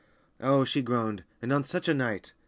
[0.41, 2.33] "Oh," she groaned, "and on such a night!"